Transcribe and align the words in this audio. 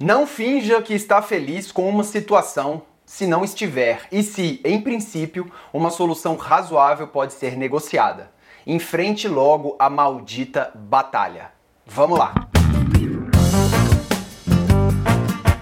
Não 0.00 0.28
finja 0.28 0.80
que 0.80 0.94
está 0.94 1.20
feliz 1.20 1.72
com 1.72 1.88
uma 1.88 2.04
situação 2.04 2.82
se 3.04 3.26
não 3.26 3.42
estiver 3.42 4.06
e 4.12 4.22
se, 4.22 4.60
em 4.64 4.80
princípio, 4.80 5.50
uma 5.72 5.90
solução 5.90 6.36
razoável 6.36 7.08
pode 7.08 7.32
ser 7.32 7.56
negociada. 7.56 8.30
Enfrente 8.64 9.26
logo 9.26 9.74
a 9.76 9.90
maldita 9.90 10.70
batalha. 10.72 11.50
Vamos 11.84 12.16
lá! 12.16 12.47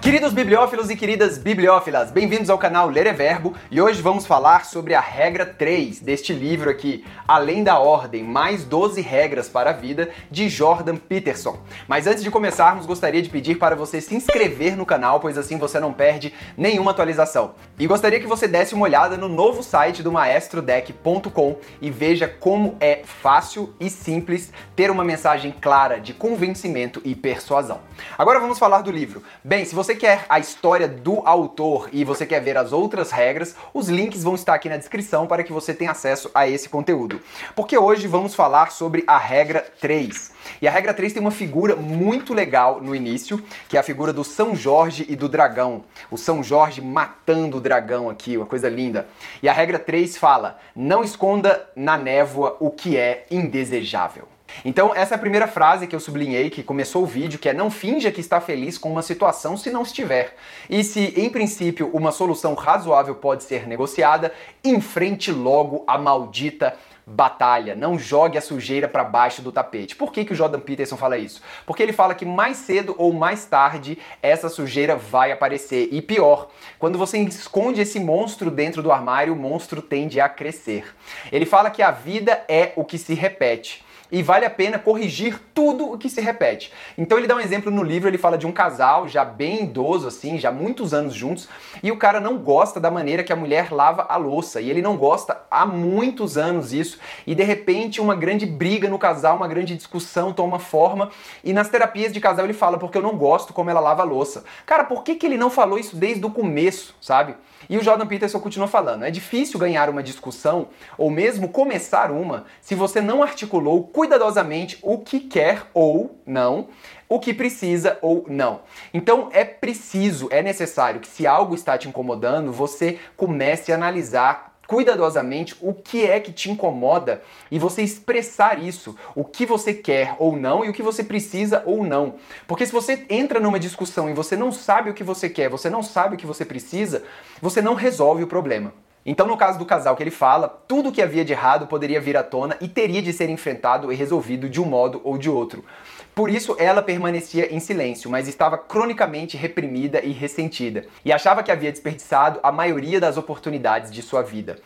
Queridos 0.07 0.33
bibliófilos 0.33 0.89
e 0.89 0.95
queridas 0.95 1.37
bibliófilas, 1.37 2.13
bem-vindos 2.13 2.49
ao 2.49 2.57
canal 2.57 2.89
Ler 2.89 3.09
é 3.09 3.13
Verbo 3.13 3.55
e 3.69 3.81
hoje 3.81 4.01
vamos 4.01 4.25
falar 4.25 4.65
sobre 4.65 4.95
a 4.95 5.01
regra 5.01 5.45
3 5.45 5.99
deste 5.99 6.33
livro 6.33 6.71
aqui, 6.71 7.05
Além 7.27 7.65
da 7.65 7.81
Ordem, 7.81 8.23
mais 8.23 8.63
12 8.63 9.01
regras 9.01 9.49
para 9.49 9.71
a 9.71 9.73
vida, 9.73 10.09
de 10.31 10.49
Jordan 10.49 10.95
Peterson. 10.95 11.59
Mas 11.89 12.07
antes 12.07 12.23
de 12.23 12.31
começarmos, 12.31 12.87
gostaria 12.87 13.21
de 13.21 13.29
pedir 13.29 13.57
para 13.59 13.75
você 13.75 14.01
se 14.01 14.15
inscrever 14.15 14.77
no 14.77 14.87
canal, 14.87 15.19
pois 15.19 15.37
assim 15.37 15.59
você 15.59 15.81
não 15.81 15.93
perde 15.93 16.33
nenhuma 16.57 16.93
atualização. 16.93 17.57
E 17.77 17.85
gostaria 17.89 18.21
que 18.21 18.29
você 18.29 18.47
desse 18.47 18.77
uma 18.77 18.85
olhada 18.85 19.17
no 19.17 19.29
novo 19.29 19.61
site 19.61 20.05
do 20.05 20.13
maestrodeck.com 20.13 21.57
e 21.83 21.91
veja 21.91 22.29
como 22.29 22.77
é 22.79 23.03
fácil 23.05 23.75
e 23.81 23.91
simples 23.91 24.53
ter 24.77 24.89
uma 24.89 25.03
mensagem 25.03 25.53
clara 25.61 25.99
de 25.99 26.15
convencimento 26.15 27.03
e 27.05 27.17
persuasão. 27.17 27.81
Agora 28.17 28.39
vamos 28.39 28.57
falar 28.57 28.83
do 28.83 28.93
livro. 28.93 29.21
Bem, 29.43 29.65
se 29.65 29.75
você 29.75 29.96
quer 29.97 30.25
a 30.29 30.39
história 30.39 30.87
do 30.87 31.21
autor 31.27 31.89
e 31.93 32.05
você 32.05 32.25
quer 32.25 32.41
ver 32.41 32.57
as 32.57 32.73
outras 32.73 33.11
regras, 33.11 33.57
os 33.75 33.89
links 33.89 34.23
vão 34.23 34.35
estar 34.35 34.55
aqui 34.55 34.69
na 34.69 34.77
descrição 34.77 35.27
para 35.27 35.43
que 35.43 35.53
você 35.53 35.75
tenha 35.75 35.91
acesso 35.91 36.31
a 36.35 36.47
esse 36.47 36.69
conteúdo. 36.69 37.21
Porque 37.55 37.77
hoje 37.77 38.07
vamos 38.07 38.35
falar 38.35 38.71
sobre 38.71 39.03
a 39.07 39.19
regra 39.19 39.67
3. 39.81 40.33
E 40.63 40.69
a 40.69 40.71
regra 40.71 40.95
3 40.95 41.15
tem 41.15 41.21
uma 41.21 41.31
figura 41.31 41.75
muito 41.75 42.33
legal 42.33 42.81
no 42.81 42.95
início, 42.95 43.43
que 43.69 43.77
é 43.77 43.81
a 43.81 43.83
figura 43.83 44.13
do 44.13 44.23
São 44.23 44.55
Jorge 44.55 45.05
e 45.09 45.17
do 45.17 45.29
dragão. 45.29 45.85
O 46.11 46.17
São 46.17 46.43
Jorge 46.43 46.81
matando 46.81 47.57
o 47.57 47.61
dragão 47.61 48.09
aqui, 48.09 48.37
uma 48.37 48.47
coisa 48.47 48.69
linda. 48.69 49.09
E 49.43 49.49
a 49.49 49.53
regra 49.53 49.79
3 49.79 50.17
fala: 50.17 50.59
não 50.75 51.03
esconda 51.03 51.69
na 51.75 51.97
névoa 51.97 52.57
o 52.61 52.71
que 52.71 52.97
é 52.97 53.27
indesejável. 53.31 54.36
Então, 54.65 54.95
essa 54.95 55.15
é 55.15 55.17
a 55.17 55.19
primeira 55.19 55.47
frase 55.47 55.87
que 55.87 55.95
eu 55.95 56.01
sublinhei, 56.01 56.51
que 56.51 56.63
começou 56.63 57.03
o 57.03 57.07
vídeo, 57.07 57.39
que 57.39 57.49
é 57.49 57.53
não 57.53 57.71
finja 57.71 58.11
que 58.11 58.21
está 58.21 58.41
feliz 58.41 58.79
com 58.79 58.91
uma 58.91 59.03
situação 59.03 59.57
se 59.57 59.71
não 59.71 59.83
estiver. 59.83 60.35
E 60.69 60.83
se, 60.83 61.13
em 61.17 61.29
princípio, 61.31 61.91
uma 61.93 62.13
solução 62.13 62.55
razoável 62.55 63.15
pode 63.15 63.45
ser 63.45 63.67
negociada, 63.67 64.33
enfrente 64.65 65.31
logo 65.33 65.85
a 65.87 65.99
maldita 65.99 66.77
batalha, 67.09 67.77
não 67.77 67.97
jogue 67.97 68.37
a 68.37 68.41
sujeira 68.41 68.89
para 68.89 69.05
baixo 69.05 69.41
do 69.41 69.53
tapete. 69.53 69.95
Por 69.95 70.11
que, 70.11 70.25
que 70.25 70.33
o 70.33 70.37
Jordan 70.37 70.59
Peterson 70.59 70.97
fala 70.97 71.17
isso? 71.17 71.41
Porque 71.65 71.81
ele 71.81 71.93
fala 71.93 72.17
que 72.17 72.25
mais 72.25 72.57
cedo 72.57 72.97
ou 72.99 73.13
mais 73.13 73.45
tarde 73.45 73.97
essa 74.21 74.49
sujeira 74.49 74.97
vai 74.97 75.31
aparecer. 75.31 75.89
E 75.93 76.03
pior, 76.03 76.49
quando 76.81 76.99
você 76.99 77.19
esconde 77.19 77.81
esse 77.81 78.01
monstro 78.01 78.51
dentro 78.51 78.83
do 78.83 78.91
armário, 78.91 79.33
o 79.33 79.37
monstro 79.37 79.81
tende 79.81 80.21
a 80.21 80.29
crescer. 80.29 80.85
Ele 81.31 81.47
fala 81.47 81.71
que 81.71 81.81
a 81.81 81.93
vida 81.93 82.45
é 82.49 82.73
o 82.75 82.85
que 82.85 82.99
se 82.99 83.15
repete 83.15 83.86
e 84.11 84.23
vale 84.23 84.45
a 84.45 84.51
pena 84.51 84.79
corrigir 84.79 85.41
tudo 85.55 85.93
o 85.93 85.99
que 85.99 86.09
se 86.09 86.21
repete. 86.21 86.73
Então 86.97 87.19
ele 87.19 87.27
dá 87.27 87.37
um 87.37 87.41
exemplo 87.41 87.71
no 87.71 87.83
livro, 87.83 88.09
ele 88.09 88.19
fala 88.19 88.39
de 88.39 88.47
um 88.47 88.53
casal 88.53 89.09
já 89.09 89.25
bem 89.25 89.65
idoso 89.65 90.09
assim, 90.09 90.39
já 90.39 90.51
muitos 90.51 90.93
anos 90.93 91.15
juntos, 91.15 91.49
e 91.83 91.91
o 91.91 91.97
cara 91.97 92.21
não 92.21 92.39
gosta 92.39 92.79
da 92.79 92.91
maneira 92.91 93.25
que 93.25 93.33
a 93.33 93.37
mulher 93.37 93.73
lava 93.73 94.07
a 94.09 94.17
louça, 94.17 94.61
e 94.61 94.71
ele 94.71 94.83
não 94.83 94.97
gosta 94.97 95.41
há 95.51 95.65
muitos 95.65 96.37
anos 96.37 96.73
isso, 96.73 96.99
e 97.27 97.35
de 97.35 97.43
repente 97.43 98.01
uma 98.01 98.15
grande 98.15 98.47
briga 98.47 98.89
no 98.89 98.99
casal, 98.99 99.37
uma 99.37 99.49
grande 99.49 99.77
discussão 99.77 100.33
toma 100.33 100.59
forma, 100.59 101.11
e 101.43 101.53
nas 101.53 101.69
terapias 101.69 102.13
de 102.13 102.21
casal 102.21 102.45
ele 102.45 102.53
fala 102.53 102.79
porque 102.79 102.99
eu 102.99 103.03
não 103.03 103.17
gosto 103.17 103.53
como 103.53 103.71
ela 103.71 103.81
lava 103.81 104.03
a 104.03 104.05
louça. 104.05 104.45
Cara, 104.65 104.85
por 104.85 105.03
que 105.03 105.15
que 105.15 105.27
ele 105.27 105.37
não 105.37 105.51
falou 105.51 105.79
isso 105.79 105.97
desde 105.97 106.25
o 106.25 106.31
começo, 106.31 106.95
sabe? 107.01 107.35
E 107.69 107.77
o 107.77 107.83
Jordan 107.83 108.07
Peterson 108.07 108.39
continua 108.39 108.69
falando: 108.69 109.05
é 109.05 109.11
difícil 109.11 109.59
ganhar 109.59 109.89
uma 109.89 110.03
discussão 110.03 110.69
ou 110.97 111.11
mesmo 111.11 111.49
começar 111.49 112.11
uma 112.11 112.45
se 112.61 112.75
você 112.75 113.01
não 113.01 113.23
articulou 113.23 113.85
cuidadosamente 113.97 114.79
o 114.83 114.99
que 114.99 115.19
quer 115.19 115.71
ou 115.73 116.21
não, 116.27 116.69
o 117.09 117.19
que 117.19 117.33
precisa 117.33 117.99
ou 118.03 118.27
não. 118.29 118.61
Então 118.93 119.31
é 119.33 119.43
preciso, 119.43 120.29
é 120.31 120.43
necessário 120.43 121.01
que 121.01 121.09
se 121.09 121.27
algo 121.27 121.55
está 121.55 121.79
te 121.79 121.89
incomodando, 121.89 122.53
você 122.53 122.99
comece 123.17 123.73
a 123.73 123.75
analisar 123.75 124.59
cuidadosamente 124.67 125.57
o 125.63 125.73
que 125.73 126.05
é 126.05 126.21
que 126.21 126.31
te 126.31 126.51
incomoda 126.51 127.23
e 127.51 127.59
você 127.59 127.81
expressar 127.81 128.63
isso, 128.63 128.95
o 129.15 129.25
que 129.25 129.47
você 129.47 129.73
quer 129.73 130.15
ou 130.19 130.37
não 130.37 130.63
e 130.63 130.69
o 130.69 130.75
que 130.75 130.83
você 130.83 131.03
precisa 131.03 131.63
ou 131.65 131.83
não. 131.83 132.17
Porque 132.47 132.67
se 132.67 132.73
você 132.73 133.07
entra 133.09 133.41
numa 133.41 133.59
discussão 133.59 134.11
e 134.11 134.13
você 134.13 134.37
não 134.37 134.53
sabe 134.53 134.91
o 134.91 134.95
que 134.95 135.05
você 135.05 135.31
quer, 135.31 135.49
você 135.49 135.71
não 135.71 135.83
sabe 135.83 136.17
o 136.17 136.19
que 136.19 136.27
você 136.27 136.45
precisa, 136.45 137.03
você 137.41 137.63
não 137.63 137.73
resolve 137.73 138.23
o 138.23 138.27
problema. 138.27 138.75
Então, 139.09 139.25
no 139.25 139.37
caso 139.37 139.57
do 139.57 139.65
casal 139.65 139.95
que 139.95 140.03
ele 140.03 140.11
fala, 140.11 140.49
tudo 140.67 140.91
que 140.91 141.01
havia 141.01 141.25
de 141.25 141.33
errado 141.33 141.69
poderia 141.69 142.01
vir 142.01 142.17
à 142.17 142.25
tona 142.25 142.57
e 142.61 142.67
teria 142.67 143.01
de 143.01 143.13
ser 143.13 143.31
enfrentado 143.31 143.93
e 143.93 143.95
resolvido 143.95 144.49
de 144.49 144.61
um 144.61 144.65
modo 144.65 145.01
ou 145.05 145.17
de 145.17 145.31
outro. 145.31 145.65
Por 146.13 146.29
isso 146.29 146.57
ela 146.59 146.83
permanecia 146.83 147.55
em 147.55 147.61
silêncio, 147.61 148.11
mas 148.11 148.27
estava 148.27 148.59
cronicamente 148.59 149.37
reprimida 149.37 150.01
e 150.03 150.11
ressentida, 150.11 150.87
e 151.05 151.13
achava 151.13 151.43
que 151.43 151.53
havia 151.53 151.71
desperdiçado 151.71 152.41
a 152.43 152.51
maioria 152.51 152.99
das 152.99 153.17
oportunidades 153.17 153.93
de 153.93 154.03
sua 154.03 154.23
vida. 154.23 154.59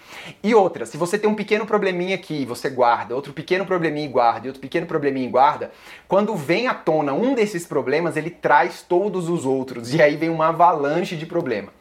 E 0.43 0.55
outra, 0.55 0.87
se 0.87 0.97
você 0.97 1.19
tem 1.19 1.29
um 1.29 1.35
pequeno 1.35 1.67
probleminha 1.67 2.15
aqui, 2.15 2.47
você 2.47 2.71
guarda, 2.71 3.15
outro 3.17 3.33
pequeno 3.33 3.67
probleminha 3.67 4.07
e 4.07 4.09
guarda, 4.09 4.47
e 4.47 4.49
outro 4.49 4.63
pequeno 4.63 4.87
probleminha 4.87 5.27
e 5.27 5.31
guarda, 5.31 5.73
quando 6.09 6.35
vem 6.35 6.67
à 6.67 6.73
tona 6.73 7.13
um 7.13 7.35
desses 7.35 7.67
problemas, 7.67 8.17
ele 8.17 8.31
traz 8.31 8.81
todos 8.81 9.29
os 9.29 9.45
outros, 9.45 9.93
e 9.93 10.01
aí 10.01 10.17
vem 10.17 10.31
uma 10.31 10.49
avalanche 10.49 11.17
de 11.17 11.27
problema. 11.27 11.73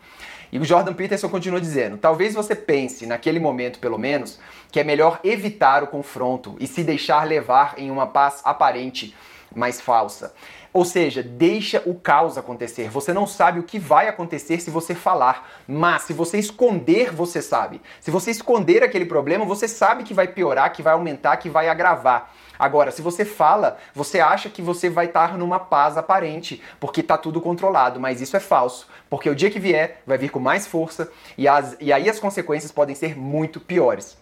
E 0.52 0.58
o 0.58 0.66
Jordan 0.66 0.94
Peterson 0.94 1.30
continua 1.30 1.62
dizendo: 1.62 1.98
talvez 1.98 2.34
você 2.34 2.56
pense, 2.56 3.06
naquele 3.06 3.40
momento 3.40 3.80
pelo 3.80 3.98
menos, 3.98 4.40
que 4.72 4.80
é 4.80 4.84
melhor 4.84 5.20
evitar 5.24 5.84
o 5.84 5.88
confronto 5.88 6.56
e 6.60 6.68
se 6.68 6.84
deixar 6.84 7.28
levar 7.28 7.76
em 7.78 7.92
uma 7.92 8.08
paz 8.08 8.42
aparente, 8.44 9.16
mas 9.56 9.82
falsa. 9.82 10.34
Ou 10.72 10.86
seja, 10.86 11.24
deixa 11.24 11.82
o 11.86 11.96
caos 11.96 12.38
acontecer. 12.38 12.90
Você 12.90 13.12
não 13.12 13.26
sabe 13.26 13.60
o 13.60 13.64
que 13.64 13.80
vai 13.80 14.08
acontecer 14.08 14.60
se 14.60 14.70
você 14.70 14.94
falar, 14.94 15.50
mas 15.68 16.04
se 16.04 16.14
você 16.14 16.38
esconder, 16.38 17.12
você 17.12 17.42
sabe. 17.42 17.82
Se 18.00 18.12
você 18.12 18.30
esconder 18.30 18.84
aquele 18.84 19.06
problema, 19.06 19.46
você 19.46 19.68
sabe 19.68 20.04
que 20.04 20.14
vai 20.14 20.28
piorar, 20.28 20.72
que 20.72 20.84
vai 20.84 20.94
aumentar, 20.94 21.38
que 21.38 21.50
vai 21.50 21.68
agravar. 21.68 22.32
Agora, 22.60 22.92
se 22.92 23.02
você 23.02 23.24
fala, 23.24 23.78
você 23.96 24.20
acha 24.20 24.50
que 24.50 24.62
você 24.62 24.90
vai 24.90 25.06
estar 25.06 25.38
numa 25.38 25.60
paz 25.60 25.98
aparente, 25.98 26.62
porque 26.80 27.00
está 27.00 27.18
tudo 27.18 27.40
controlado, 27.40 28.00
mas 28.00 28.20
isso 28.20 28.36
é 28.36 28.40
falso, 28.40 28.88
porque 29.10 29.30
o 29.30 29.36
dia 29.36 29.50
que 29.50 29.60
vier 29.60 30.02
vai 30.06 30.18
vir 30.18 30.30
com 30.30 30.40
mais 30.40 30.68
força 30.68 31.10
e, 31.38 31.48
as, 31.48 31.78
e 31.80 31.94
aí 31.94 32.10
as 32.10 32.20
consequências 32.20 32.72
podem 32.72 32.94
ser 32.94 33.18
muito 33.18 33.62
piores. 33.62 34.18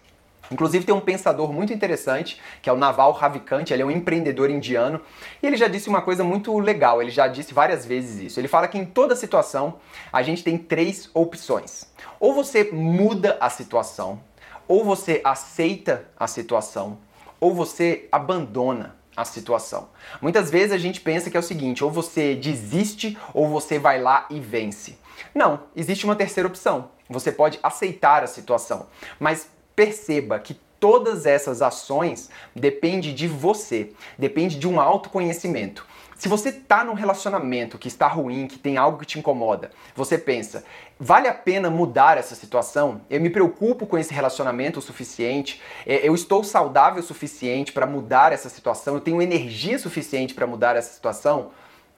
Inclusive 0.52 0.86
tem 0.86 0.96
um 0.96 1.02
pensador 1.02 1.52
muito 1.52 1.74
interessante, 1.74 2.42
que 2.62 2.70
é 2.70 2.74
o 2.74 2.78
Naval 2.78 3.12
Ravikant, 3.12 3.70
ele 3.70 3.82
é 3.82 3.86
um 3.86 3.92
empreendedor 3.92 4.50
indiano, 4.50 5.02
e 5.42 5.48
ele 5.48 5.58
já 5.58 5.68
disse 5.68 5.90
uma 5.90 6.02
coisa 6.02 6.24
muito 6.24 6.58
legal, 6.60 7.02
ele 7.02 7.12
já 7.12 7.28
disse 7.28 7.54
várias 7.54 7.86
vezes 7.86 8.22
isso. 8.22 8.40
Ele 8.40 8.48
fala 8.48 8.68
que 8.68 8.78
em 8.78 8.86
toda 8.86 9.16
situação 9.16 9.76
a 10.12 10.24
gente 10.24 10.44
tem 10.44 10.58
três 10.58 11.10
opções. 11.14 11.86
Ou 12.20 12.34
você 12.34 12.70
muda 12.72 13.38
a 13.40 13.50
situação, 13.50 14.22
ou 14.68 14.84
você 14.84 15.22
aceita 15.24 16.06
a 16.18 16.28
situação, 16.28 16.98
ou 17.40 17.54
você 17.54 18.08
abandona 18.12 18.96
a 19.16 19.26
situação. 19.26 19.90
Muitas 20.22 20.52
vezes 20.52 20.72
a 20.72 20.78
gente 20.78 21.02
pensa 21.02 21.30
que 21.30 21.36
é 21.36 21.40
o 21.40 21.44
seguinte, 21.44 21.84
ou 21.84 21.90
você 21.90 22.36
desiste 22.36 23.18
ou 23.34 23.48
você 23.48 23.80
vai 23.80 24.00
lá 24.00 24.28
e 24.30 24.40
vence. 24.40 24.98
Não, 25.34 25.62
existe 25.76 26.06
uma 26.06 26.16
terceira 26.16 26.48
opção. 26.48 26.92
Você 27.10 27.32
pode 27.32 27.60
aceitar 27.64 28.24
a 28.24 28.28
situação, 28.28 28.88
mas 29.20 29.50
perceba 29.78 30.40
que 30.40 30.56
todas 30.80 31.28
essas 31.28 31.62
ações 31.62 32.32
dependem 32.56 33.14
de 33.14 33.28
você, 33.28 33.92
depende 34.18 34.58
de 34.58 34.68
um 34.68 34.80
autoconhecimento. 34.80 35.86
Se 36.16 36.28
você 36.28 36.50
está 36.50 36.84
num 36.84 36.96
relacionamento 36.96 37.78
que 37.78 37.88
está 37.88 38.08
ruim, 38.08 38.48
que 38.48 38.58
tem 38.58 38.76
algo 38.76 38.98
que 38.98 39.06
te 39.06 39.20
incomoda, 39.20 39.70
você 39.96 40.18
pensa, 40.18 40.64
vale 41.00 41.28
a 41.28 41.34
pena 41.34 41.70
mudar 41.70 42.18
essa 42.18 42.34
situação? 42.34 43.02
Eu 43.08 43.22
me 43.22 43.30
preocupo 43.30 43.86
com 43.86 44.00
esse 44.00 44.12
relacionamento 44.12 44.80
o 44.80 44.82
suficiente? 44.82 45.62
É, 45.86 46.08
eu 46.08 46.16
estou 46.16 46.44
saudável 46.44 47.04
o 47.04 47.06
suficiente 47.06 47.72
para 47.72 47.86
mudar 47.86 48.34
essa 48.34 48.50
situação? 48.50 48.96
Eu 48.96 49.02
tenho 49.02 49.22
energia 49.22 49.78
suficiente 49.78 50.34
para 50.34 50.48
mudar 50.48 50.76
essa 50.76 50.92
situação? 50.92 51.52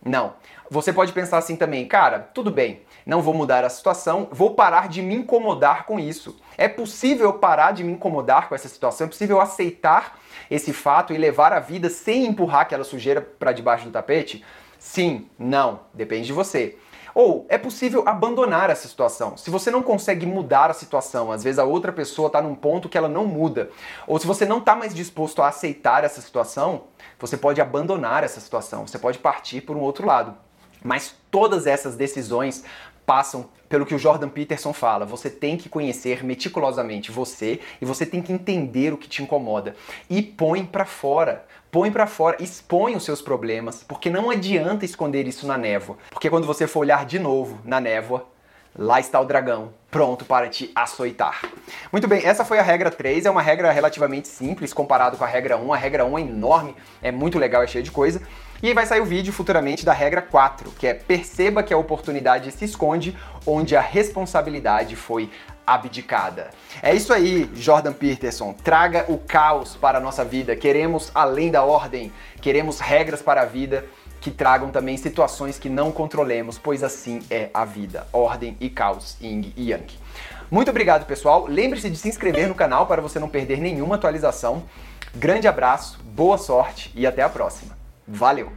Não. 0.03 0.33
Você 0.69 0.93
pode 0.93 1.11
pensar 1.11 1.37
assim 1.37 1.55
também, 1.55 1.87
cara, 1.87 2.19
tudo 2.19 2.51
bem, 2.51 2.81
não 3.05 3.21
vou 3.21 3.33
mudar 3.33 3.65
a 3.65 3.69
situação, 3.69 4.27
vou 4.31 4.53
parar 4.53 4.87
de 4.87 5.01
me 5.01 5.15
incomodar 5.15 5.85
com 5.85 5.99
isso. 5.99 6.39
É 6.57 6.67
possível 6.67 7.33
parar 7.33 7.71
de 7.71 7.83
me 7.83 7.91
incomodar 7.91 8.47
com 8.47 8.55
essa 8.55 8.67
situação? 8.67 9.05
É 9.05 9.09
possível 9.09 9.41
aceitar 9.41 10.19
esse 10.49 10.71
fato 10.71 11.13
e 11.13 11.17
levar 11.17 11.51
a 11.53 11.59
vida 11.59 11.89
sem 11.89 12.25
empurrar 12.25 12.61
aquela 12.61 12.83
sujeira 12.83 13.21
para 13.21 13.51
debaixo 13.51 13.85
do 13.85 13.91
tapete? 13.91 14.45
Sim, 14.77 15.27
não, 15.37 15.81
depende 15.93 16.27
de 16.27 16.33
você. 16.33 16.77
Ou 17.13 17.45
é 17.49 17.57
possível 17.57 18.03
abandonar 18.05 18.69
essa 18.69 18.87
situação. 18.87 19.35
Se 19.37 19.49
você 19.49 19.71
não 19.71 19.81
consegue 19.81 20.25
mudar 20.25 20.69
a 20.69 20.73
situação, 20.73 21.31
às 21.31 21.43
vezes 21.43 21.59
a 21.59 21.63
outra 21.63 21.91
pessoa 21.91 22.27
está 22.27 22.41
num 22.41 22.55
ponto 22.55 22.89
que 22.89 22.97
ela 22.97 23.09
não 23.09 23.25
muda, 23.25 23.69
ou 24.07 24.19
se 24.19 24.27
você 24.27 24.45
não 24.45 24.59
está 24.59 24.75
mais 24.75 24.93
disposto 24.93 25.41
a 25.41 25.47
aceitar 25.47 26.03
essa 26.03 26.21
situação, 26.21 26.83
você 27.19 27.37
pode 27.37 27.61
abandonar 27.61 28.23
essa 28.23 28.39
situação, 28.39 28.87
você 28.87 28.97
pode 28.97 29.17
partir 29.19 29.61
por 29.61 29.75
um 29.75 29.81
outro 29.81 30.05
lado. 30.05 30.35
Mas 30.83 31.13
todas 31.29 31.67
essas 31.67 31.95
decisões 31.95 32.63
passam 33.09 33.49
pelo 33.67 33.87
que 33.87 33.95
o 33.95 33.97
Jordan 33.97 34.29
Peterson 34.29 34.71
fala. 34.71 35.03
Você 35.03 35.31
tem 35.31 35.57
que 35.57 35.67
conhecer 35.67 36.23
meticulosamente 36.23 37.11
você 37.11 37.59
e 37.81 37.85
você 37.85 38.05
tem 38.05 38.21
que 38.21 38.31
entender 38.31 38.93
o 38.93 38.97
que 38.99 39.09
te 39.09 39.23
incomoda 39.23 39.75
e 40.07 40.21
põe 40.21 40.63
para 40.63 40.85
fora. 40.85 41.43
Põe 41.71 41.91
para 41.91 42.05
fora, 42.05 42.37
expõe 42.39 42.95
os 42.95 43.03
seus 43.03 43.19
problemas, 43.19 43.83
porque 43.87 44.11
não 44.11 44.29
adianta 44.29 44.85
esconder 44.85 45.27
isso 45.27 45.47
na 45.47 45.57
névoa. 45.57 45.97
Porque 46.11 46.29
quando 46.29 46.45
você 46.45 46.67
for 46.67 46.81
olhar 46.81 47.03
de 47.03 47.17
novo 47.17 47.59
na 47.65 47.79
névoa, 47.79 48.27
lá 48.79 48.97
está 48.97 49.19
o 49.19 49.25
dragão, 49.25 49.73
pronto 49.91 50.23
para 50.23 50.47
te 50.47 50.71
açoitar. 50.73 51.41
Muito 51.91 52.07
bem, 52.07 52.25
essa 52.25 52.45
foi 52.45 52.59
a 52.59 52.61
regra 52.61 52.89
3, 52.89 53.25
é 53.25 53.29
uma 53.29 53.41
regra 53.41 53.73
relativamente 53.73 54.29
simples 54.29 54.71
comparado 54.71 55.17
com 55.17 55.23
a 55.25 55.27
regra 55.27 55.57
1. 55.57 55.73
A 55.73 55.77
regra 55.77 56.05
1 56.05 56.17
é 56.17 56.21
enorme, 56.21 56.75
é 57.01 57.11
muito 57.11 57.37
legal, 57.37 57.61
é 57.61 57.67
cheia 57.67 57.83
de 57.83 57.91
coisa. 57.91 58.21
E 58.63 58.69
aí 58.69 58.73
vai 58.73 58.85
sair 58.85 59.01
o 59.01 59.05
vídeo 59.05 59.33
futuramente 59.33 59.83
da 59.83 59.91
regra 59.91 60.21
4, 60.21 60.71
que 60.79 60.87
é 60.87 60.93
perceba 60.93 61.61
que 61.61 61.73
a 61.73 61.77
oportunidade 61.77 62.49
se 62.53 62.63
esconde 62.63 63.17
onde 63.45 63.75
a 63.75 63.81
responsabilidade 63.81 64.95
foi 64.95 65.29
abdicada. 65.67 66.49
É 66.81 66.95
isso 66.95 67.11
aí, 67.11 67.49
Jordan 67.53 67.93
Peterson. 67.93 68.53
Traga 68.53 69.05
o 69.09 69.17
caos 69.17 69.75
para 69.75 69.97
a 69.97 70.01
nossa 70.01 70.23
vida. 70.23 70.55
Queremos 70.55 71.11
além 71.13 71.51
da 71.51 71.63
ordem, 71.63 72.13
queremos 72.41 72.79
regras 72.79 73.21
para 73.21 73.41
a 73.41 73.45
vida 73.45 73.85
que 74.21 74.31
tragam 74.31 74.69
também 74.69 74.97
situações 74.97 75.57
que 75.57 75.69
não 75.69 75.91
controlemos, 75.91 76.57
pois 76.57 76.83
assim 76.83 77.21
é 77.29 77.49
a 77.53 77.65
vida. 77.65 78.07
Ordem 78.11 78.57
e 78.59 78.69
caos, 78.69 79.17
Ying 79.21 79.53
e 79.55 79.71
Yang. 79.71 79.97
Muito 80.51 80.69
obrigado, 80.69 81.05
pessoal. 81.05 81.45
Lembre-se 81.47 81.89
de 81.89 81.97
se 81.97 82.09
inscrever 82.09 82.47
no 82.47 82.55
canal 82.55 82.87
para 82.87 83.01
você 83.01 83.19
não 83.19 83.29
perder 83.29 83.59
nenhuma 83.59 83.95
atualização. 83.95 84.63
Grande 85.15 85.47
abraço, 85.47 85.99
boa 86.03 86.37
sorte 86.37 86.91
e 86.95 87.05
até 87.05 87.21
a 87.21 87.29
próxima. 87.29 87.77
Valeu! 88.07 88.51